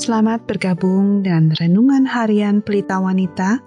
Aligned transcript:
Selamat 0.00 0.48
bergabung 0.48 1.20
dengan 1.20 1.52
Renungan 1.60 2.08
Harian 2.08 2.64
Pelita 2.64 3.04
Wanita 3.04 3.60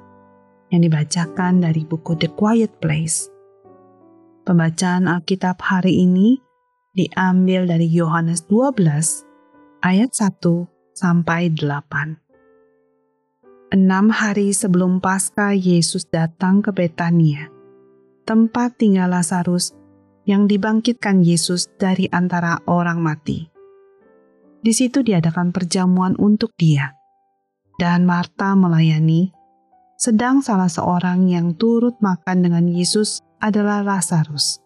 yang 0.74 0.82
dibacakan 0.82 1.62
dari 1.62 1.86
buku 1.86 2.18
The 2.18 2.34
Quiet 2.34 2.82
Place. 2.82 3.30
Pembacaan 4.42 5.06
Alkitab 5.06 5.62
hari 5.62 6.02
ini 6.02 6.42
diambil 6.98 7.70
dari 7.70 7.86
Yohanes 7.86 8.50
12 8.50 8.82
ayat 9.86 10.10
1 10.10 10.98
sampai 10.98 11.54
8. 11.54 13.78
Enam 13.78 14.10
hari 14.10 14.58
sebelum 14.58 15.06
Paskah 15.06 15.54
Yesus 15.54 16.10
datang 16.10 16.66
ke 16.66 16.74
Betania, 16.74 17.54
tempat 18.26 18.82
tinggal 18.82 19.14
Lazarus 19.14 19.78
yang 20.26 20.50
dibangkitkan 20.50 21.22
Yesus 21.22 21.70
dari 21.78 22.10
antara 22.10 22.58
orang 22.66 23.06
mati. 23.06 23.53
Di 24.64 24.72
situ 24.72 25.04
diadakan 25.04 25.52
perjamuan 25.52 26.16
untuk 26.16 26.56
dia. 26.56 26.96
Dan 27.76 28.08
Marta 28.08 28.56
melayani, 28.56 29.36
sedang 30.00 30.40
salah 30.40 30.72
seorang 30.72 31.28
yang 31.28 31.52
turut 31.60 32.00
makan 32.00 32.48
dengan 32.48 32.66
Yesus 32.72 33.20
adalah 33.44 33.84
Lazarus. 33.84 34.64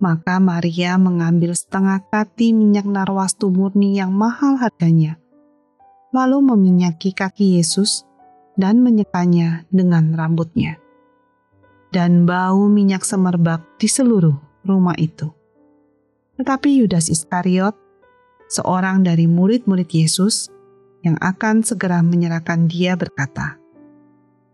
Maka 0.00 0.40
Maria 0.40 0.96
mengambil 0.96 1.52
setengah 1.52 2.00
kati 2.08 2.56
minyak 2.56 2.88
narwastu 2.88 3.52
murni 3.52 4.00
yang 4.00 4.16
mahal 4.16 4.56
harganya, 4.56 5.20
lalu 6.12 6.40
meminyaki 6.40 7.12
kaki 7.12 7.60
Yesus 7.60 8.08
dan 8.60 8.80
menyekanya 8.84 9.68
dengan 9.72 10.12
rambutnya. 10.16 10.76
Dan 11.92 12.24
bau 12.28 12.68
minyak 12.68 13.04
semerbak 13.04 13.60
di 13.76 13.88
seluruh 13.88 14.36
rumah 14.68 14.96
itu. 15.00 15.32
Tetapi 16.36 16.80
Yudas 16.80 17.08
Iskariot, 17.08 17.76
seorang 18.50 19.06
dari 19.06 19.30
murid-murid 19.30 19.86
Yesus 19.86 20.50
yang 21.06 21.16
akan 21.22 21.62
segera 21.62 22.02
menyerahkan 22.02 22.66
dia 22.66 22.98
berkata, 22.98 23.56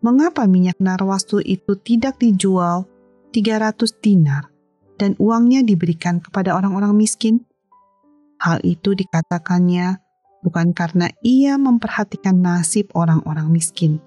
Mengapa 0.04 0.44
minyak 0.46 0.78
narwastu 0.78 1.42
itu 1.42 1.74
tidak 1.80 2.20
dijual 2.20 2.86
300 3.32 3.74
dinar 3.98 4.52
dan 5.00 5.16
uangnya 5.18 5.64
diberikan 5.66 6.22
kepada 6.22 6.54
orang-orang 6.54 6.94
miskin? 6.94 7.42
Hal 8.36 8.60
itu 8.62 8.92
dikatakannya 8.92 9.98
bukan 10.44 10.76
karena 10.76 11.10
ia 11.24 11.56
memperhatikan 11.56 12.38
nasib 12.38 12.92
orang-orang 12.92 13.50
miskin, 13.50 13.98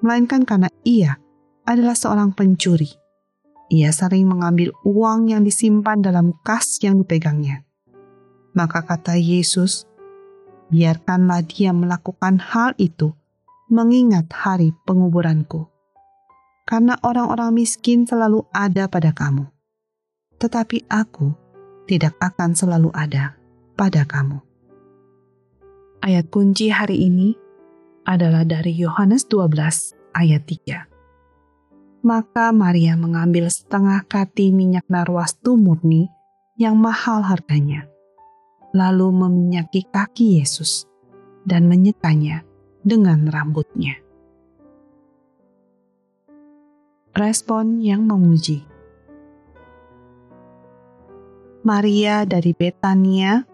melainkan 0.00 0.42
karena 0.42 0.72
ia 0.82 1.20
adalah 1.68 1.94
seorang 1.94 2.32
pencuri. 2.32 2.88
Ia 3.68 3.92
sering 3.92 4.24
mengambil 4.24 4.72
uang 4.88 5.28
yang 5.28 5.44
disimpan 5.44 6.00
dalam 6.00 6.32
kas 6.40 6.80
yang 6.80 7.04
dipegangnya. 7.04 7.67
Maka 8.56 8.80
kata 8.84 9.20
Yesus, 9.20 9.84
biarkanlah 10.72 11.44
dia 11.44 11.72
melakukan 11.72 12.40
hal 12.40 12.72
itu 12.80 13.12
mengingat 13.68 14.32
hari 14.32 14.72
penguburanku. 14.88 15.68
Karena 16.68 17.00
orang-orang 17.00 17.64
miskin 17.64 18.04
selalu 18.04 18.44
ada 18.52 18.88
pada 18.88 19.12
kamu. 19.12 19.48
Tetapi 20.36 20.84
aku 20.88 21.32
tidak 21.88 22.16
akan 22.20 22.52
selalu 22.52 22.92
ada 22.92 23.36
pada 23.76 24.04
kamu. 24.04 24.40
Ayat 26.04 26.28
kunci 26.28 26.68
hari 26.68 27.08
ini 27.08 27.34
adalah 28.04 28.44
dari 28.44 28.76
Yohanes 28.76 29.26
12 29.28 29.96
ayat 30.16 30.42
3. 30.44 32.04
Maka 32.04 32.54
Maria 32.54 32.94
mengambil 32.94 33.50
setengah 33.50 34.06
kati 34.06 34.54
minyak 34.54 34.86
narwastu 34.86 35.58
murni 35.58 36.06
yang 36.54 36.78
mahal 36.78 37.26
harganya 37.26 37.90
lalu 38.72 39.08
meminyaki 39.12 39.88
kaki 39.88 40.40
Yesus 40.40 40.88
dan 41.44 41.68
menyekanya 41.68 42.44
dengan 42.84 43.28
rambutnya. 43.28 44.00
Respon 47.16 47.82
yang 47.82 48.06
memuji 48.06 48.62
Maria 51.68 52.24
dari 52.24 52.56
Betania 52.56 53.44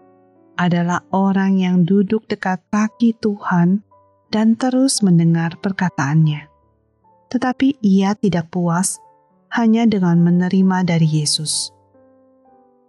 adalah 0.55 1.03
orang 1.11 1.59
yang 1.59 1.83
duduk 1.83 2.31
dekat 2.31 2.63
kaki 2.71 3.11
Tuhan 3.19 3.83
dan 4.31 4.55
terus 4.55 5.03
mendengar 5.03 5.59
perkataannya. 5.59 6.47
Tetapi 7.27 7.83
ia 7.83 8.15
tidak 8.15 8.55
puas 8.55 9.03
hanya 9.51 9.83
dengan 9.83 10.23
menerima 10.23 10.87
dari 10.87 11.07
Yesus 11.19 11.74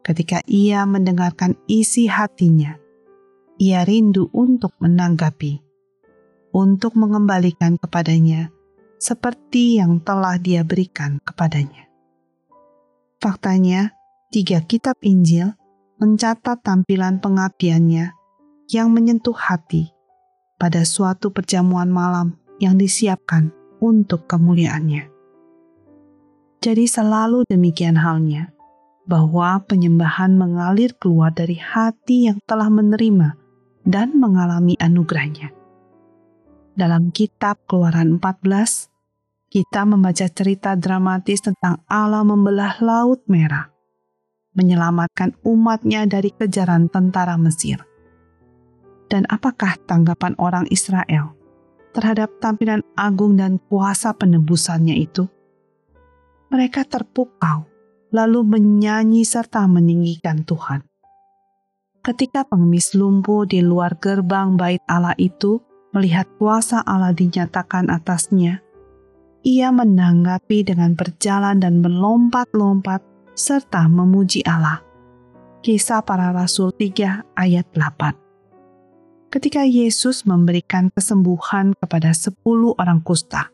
ketika 0.07 0.39
ia 0.47 0.87
mendengarkan 0.87 1.59
isi 1.67 2.07
hatinya. 2.07 2.79
Ia 3.59 3.83
rindu 3.83 4.31
untuk 4.31 4.71
menanggapi, 4.79 5.59
untuk 6.55 6.95
mengembalikan 6.95 7.75
kepadanya 7.75 8.55
seperti 9.03 9.83
yang 9.83 9.99
telah 9.99 10.39
dia 10.39 10.63
berikan 10.63 11.19
kepadanya. 11.27 11.91
Faktanya, 13.19 13.99
tiga 14.31 14.63
kitab 14.63 14.95
Injil 15.03 15.51
mencatat 15.99 16.63
tampilan 16.63 17.19
pengabdiannya 17.19 18.13
yang 18.71 18.89
menyentuh 18.93 19.35
hati 19.35 19.91
pada 20.61 20.85
suatu 20.85 21.33
perjamuan 21.33 21.89
malam 21.89 22.37
yang 22.61 22.77
disiapkan 22.77 23.51
untuk 23.81 24.29
kemuliaannya. 24.29 25.09
Jadi 26.61 26.85
selalu 26.89 27.49
demikian 27.49 27.97
halnya 28.01 28.56
bahwa 29.07 29.63
penyembahan 29.63 30.35
mengalir 30.35 30.91
keluar 30.99 31.31
dari 31.31 31.55
hati 31.55 32.27
yang 32.27 32.43
telah 32.43 32.67
menerima 32.67 33.39
dan 33.87 34.19
mengalami 34.19 34.75
anugerahnya. 34.83 35.55
Dalam 36.77 37.15
kitab 37.15 37.63
Keluaran 37.71 38.19
14, 38.19 38.91
kita 39.49 39.87
membaca 39.87 40.27
cerita 40.27 40.75
dramatis 40.75 41.41
tentang 41.41 41.81
Allah 41.87 42.27
membelah 42.27 42.77
Laut 42.83 43.23
Merah, 43.31 43.71
menyelamatkan 44.59 45.39
umatnya 45.47 46.05
dari 46.05 46.35
kejaran 46.35 46.91
tentara 46.91 47.39
Mesir. 47.39 47.81
Dan 49.07 49.23
apakah 49.31 49.79
tanggapan 49.87 50.35
orang 50.37 50.67
Israel 50.69 51.33
terhadap 51.95 52.29
tampilan 52.43 52.83
agung 52.99 53.39
dan 53.39 53.63
kuasa 53.71 54.13
penebusannya 54.13 54.99
itu? 54.99 55.31
Mereka 56.51 56.85
terpukau 56.91 57.76
lalu 58.11 58.43
menyanyi 58.47 59.27
serta 59.27 59.67
meninggikan 59.67 60.47
Tuhan. 60.47 60.83
Ketika 62.07 62.47
pengemis 62.47 62.95
lumpuh 62.95 63.51
di 63.51 63.59
luar 63.63 63.99
gerbang 63.99 64.55
bait 64.55 64.79
Allah 64.87 65.15
itu 65.19 65.59
melihat 65.91 66.31
kuasa 66.39 66.87
Allah 66.87 67.11
dinyatakan 67.11 67.91
atasnya, 67.91 68.63
ia 69.43 69.75
menanggapi 69.75 70.67
dengan 70.67 70.95
berjalan 70.95 71.59
dan 71.59 71.83
melompat-lompat 71.83 73.03
serta 73.35 73.91
memuji 73.91 74.43
Allah. 74.47 74.83
Kisah 75.67 76.03
para 76.07 76.31
Rasul 76.31 76.71
3 76.79 77.35
ayat 77.35 77.67
8 77.75 78.27
Ketika 79.27 79.67
Yesus 79.67 80.23
memberikan 80.23 80.95
kesembuhan 80.95 81.75
kepada 81.75 82.15
sepuluh 82.15 82.79
orang 82.79 83.03
kusta, 83.03 83.51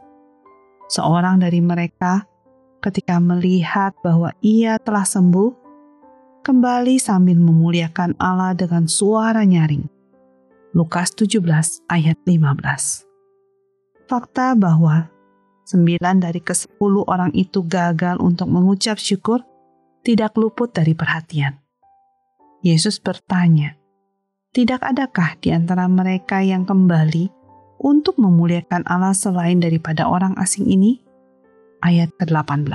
seorang 0.92 1.40
dari 1.40 1.64
mereka 1.64 2.28
ketika 2.82 3.22
melihat 3.22 3.94
bahwa 4.02 4.34
ia 4.42 4.76
telah 4.82 5.06
sembuh, 5.06 5.54
kembali 6.42 6.98
sambil 6.98 7.38
memuliakan 7.38 8.18
Allah 8.18 8.58
dengan 8.58 8.90
suara 8.90 9.46
nyaring. 9.46 9.86
Lukas 10.74 11.14
17 11.14 11.38
ayat 11.86 12.18
15 12.26 13.06
Fakta 14.10 14.58
bahwa 14.58 15.06
sembilan 15.62 16.16
dari 16.18 16.42
kesepuluh 16.42 17.06
orang 17.06 17.30
itu 17.38 17.62
gagal 17.62 18.18
untuk 18.18 18.50
mengucap 18.50 18.98
syukur 18.98 19.46
tidak 20.02 20.34
luput 20.34 20.74
dari 20.74 20.98
perhatian. 20.98 21.62
Yesus 22.66 22.98
bertanya, 22.98 23.78
tidak 24.50 24.82
adakah 24.82 25.38
di 25.38 25.54
antara 25.54 25.86
mereka 25.86 26.42
yang 26.42 26.66
kembali 26.66 27.30
untuk 27.78 28.18
memuliakan 28.18 28.82
Allah 28.90 29.14
selain 29.14 29.62
daripada 29.62 30.10
orang 30.10 30.34
asing 30.38 30.66
ini? 30.66 31.11
Ayat 31.82 32.14
ke-18. 32.16 32.70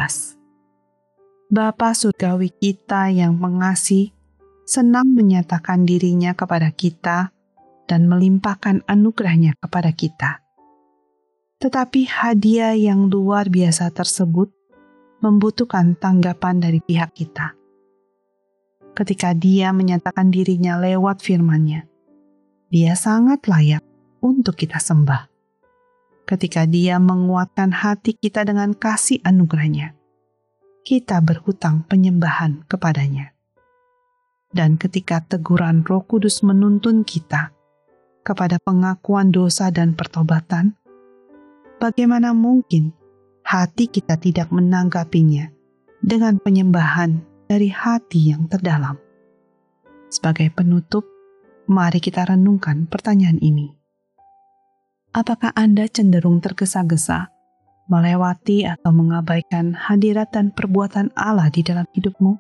Bapa 1.48 1.96
surgawi 1.96 2.52
kita 2.52 3.08
yang 3.08 3.40
mengasih, 3.40 4.12
senang 4.68 5.16
menyatakan 5.16 5.88
dirinya 5.88 6.36
kepada 6.36 6.76
kita 6.76 7.32
dan 7.88 8.12
melimpahkan 8.12 8.84
anugerahnya 8.84 9.56
kepada 9.64 9.96
kita. 9.96 10.44
Tetapi 11.64 12.06
hadiah 12.06 12.76
yang 12.76 13.08
luar 13.08 13.48
biasa 13.48 13.90
tersebut 13.96 14.52
membutuhkan 15.24 15.96
tanggapan 15.98 16.60
dari 16.62 16.84
pihak 16.84 17.16
kita. 17.16 17.56
Ketika 18.94 19.32
dia 19.34 19.72
menyatakan 19.72 20.30
dirinya 20.30 20.78
lewat 20.78 21.24
firman-Nya, 21.24 21.88
dia 22.68 22.94
sangat 22.94 23.48
layak 23.48 23.82
untuk 24.20 24.60
kita 24.60 24.78
sembah 24.78 25.37
ketika 26.28 26.68
dia 26.68 27.00
menguatkan 27.00 27.72
hati 27.72 28.20
kita 28.20 28.44
dengan 28.44 28.76
kasih 28.76 29.24
anugerahnya. 29.24 29.96
Kita 30.84 31.24
berhutang 31.24 31.88
penyembahan 31.88 32.68
kepadanya. 32.68 33.32
Dan 34.52 34.76
ketika 34.76 35.24
teguran 35.24 35.88
roh 35.88 36.04
kudus 36.04 36.44
menuntun 36.44 37.08
kita, 37.08 37.56
kepada 38.28 38.60
pengakuan 38.60 39.32
dosa 39.32 39.72
dan 39.72 39.96
pertobatan, 39.96 40.76
bagaimana 41.80 42.36
mungkin 42.36 42.92
hati 43.48 43.88
kita 43.88 44.20
tidak 44.20 44.52
menanggapinya 44.52 45.48
dengan 46.04 46.36
penyembahan 46.44 47.24
dari 47.48 47.72
hati 47.72 48.36
yang 48.36 48.52
terdalam? 48.52 49.00
Sebagai 50.12 50.52
penutup, 50.52 51.08
mari 51.72 52.04
kita 52.04 52.28
renungkan 52.28 52.88
pertanyaan 52.92 53.40
ini. 53.40 53.77
Apakah 55.18 55.50
Anda 55.58 55.90
cenderung 55.90 56.46
tergesa-gesa 56.46 57.34
melewati 57.90 58.70
atau 58.70 58.94
mengabaikan 58.94 59.74
hadirat 59.74 60.30
dan 60.30 60.54
perbuatan 60.54 61.10
Allah 61.18 61.50
di 61.50 61.66
dalam 61.66 61.90
hidupmu? 61.90 62.38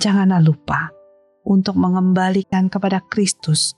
Janganlah 0.00 0.40
lupa 0.40 0.88
untuk 1.44 1.76
mengembalikan 1.76 2.72
kepada 2.72 3.04
Kristus 3.12 3.76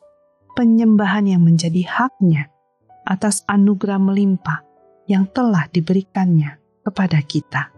penyembahan 0.54 1.26
yang 1.26 1.42
menjadi 1.42 1.82
haknya 1.90 2.54
atas 3.02 3.42
anugerah 3.50 3.98
melimpah 3.98 4.62
yang 5.10 5.26
telah 5.34 5.66
diberikannya 5.74 6.62
kepada 6.86 7.18
kita. 7.18 7.73